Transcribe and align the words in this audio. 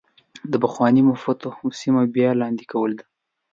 د 0.51 0.53
پخوانو 0.63 1.01
مفتوحه 1.09 1.65
سیمو 1.81 2.03
بیا 2.15 2.29
لاندې 2.41 2.65
کول 2.71 2.91
ده. 2.99 3.05